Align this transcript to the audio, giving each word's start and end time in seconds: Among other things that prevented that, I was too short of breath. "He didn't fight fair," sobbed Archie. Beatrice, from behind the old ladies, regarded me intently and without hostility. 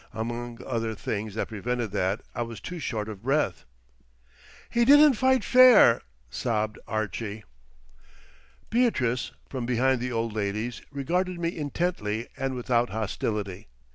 Among 0.15 0.57
other 0.65 0.95
things 0.95 1.35
that 1.35 1.49
prevented 1.49 1.91
that, 1.91 2.21
I 2.33 2.41
was 2.41 2.59
too 2.59 2.79
short 2.79 3.07
of 3.07 3.21
breath. 3.21 3.65
"He 4.67 4.83
didn't 4.83 5.13
fight 5.13 5.43
fair," 5.43 6.01
sobbed 6.27 6.79
Archie. 6.87 7.43
Beatrice, 8.71 9.31
from 9.47 9.67
behind 9.67 10.01
the 10.01 10.11
old 10.11 10.33
ladies, 10.33 10.81
regarded 10.89 11.37
me 11.39 11.55
intently 11.55 12.27
and 12.35 12.55
without 12.55 12.89
hostility. 12.89 13.67